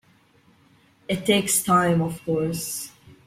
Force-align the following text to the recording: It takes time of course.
It 1.07 1.27
takes 1.27 1.61
time 1.61 2.01
of 2.01 2.25
course. 2.25 2.89